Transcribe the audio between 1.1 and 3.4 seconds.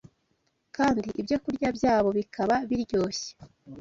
ibyokurya byabo bikaba biryoshye.